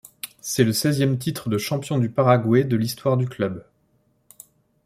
[0.41, 3.63] C'est le seizième titre de champion du Paraguay de l'histoire du club.